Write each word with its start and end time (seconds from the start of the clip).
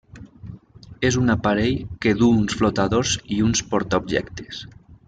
És 1.09 1.17
un 1.25 1.33
aparell 1.33 1.77
que 2.07 2.15
duu 2.23 2.35
uns 2.39 2.59
flotadors 2.63 3.17
i 3.39 3.43
uns 3.51 3.67
portaobjectes. 3.75 4.69